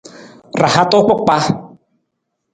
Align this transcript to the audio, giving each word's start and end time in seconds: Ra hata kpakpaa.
Ra 0.59 0.67
hata 0.73 0.97
kpakpaa. 1.05 1.43